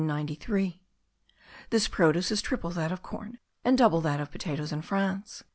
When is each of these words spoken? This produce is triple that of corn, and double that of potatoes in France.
This 1.69 1.87
produce 1.87 2.31
is 2.31 2.41
triple 2.41 2.71
that 2.71 2.91
of 2.91 3.03
corn, 3.03 3.37
and 3.63 3.77
double 3.77 4.01
that 4.01 4.19
of 4.19 4.31
potatoes 4.31 4.71
in 4.71 4.81
France. 4.81 5.43